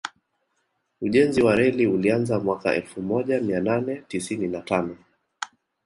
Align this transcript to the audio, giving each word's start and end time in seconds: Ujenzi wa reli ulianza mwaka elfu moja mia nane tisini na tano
Ujenzi 1.01 1.41
wa 1.41 1.55
reli 1.55 1.87
ulianza 1.87 2.39
mwaka 2.39 2.75
elfu 2.75 3.01
moja 3.01 3.41
mia 3.41 3.59
nane 3.59 4.03
tisini 4.07 4.47
na 4.47 4.61
tano 4.61 4.97